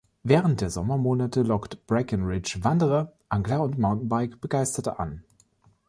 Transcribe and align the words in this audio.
Während 0.23 0.61
der 0.61 0.71
Sommermonate 0.71 1.43
lockt 1.43 1.85
Breckenridge 1.85 2.57
Wanderer, 2.63 3.13
Angler 3.29 3.61
und 3.61 3.77
Mountainbike-Begeisterte 3.77 4.97
an. 4.97 5.23